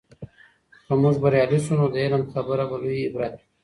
که 0.85 0.93
موږ 1.01 1.15
بریالي 1.23 1.59
سو، 1.65 1.73
نو 1.79 1.85
د 1.93 1.95
علم 2.03 2.23
خبره 2.33 2.63
به 2.69 2.75
لوي 2.83 3.01
عبرت 3.07 3.33
وي. 3.37 3.45